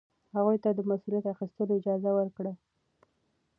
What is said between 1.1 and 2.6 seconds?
اخیستلو اجازه ورکړئ.